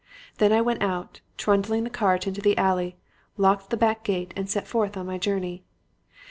Then 0.39 0.51
I 0.51 0.61
went 0.61 0.81
out 0.81 1.19
and, 1.21 1.37
trundling 1.37 1.83
the 1.83 1.91
cart 1.91 2.25
into 2.25 2.41
the 2.41 2.57
alley, 2.57 2.97
locked 3.37 3.69
the 3.69 3.77
back 3.77 4.03
gate 4.03 4.33
and 4.35 4.49
set 4.49 4.65
forth 4.67 4.97
on 4.97 5.05
my 5.05 5.19
journey. 5.19 5.63